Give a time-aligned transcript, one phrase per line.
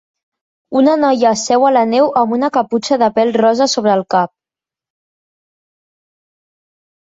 [0.79, 4.35] Una noia seu a la neu amb una caputxa de pèl rosa sobre el cap.